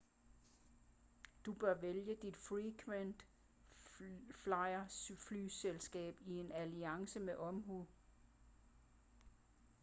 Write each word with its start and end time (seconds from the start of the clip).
du 1.45 1.53
bør 1.53 1.73
vælge 1.73 2.15
dit 2.21 2.37
frequent 2.37 3.25
flyer-flyselskab 4.31 6.17
i 6.25 6.31
en 6.39 6.51
alliance 6.51 7.19
med 7.19 7.35
omhu 7.35 7.87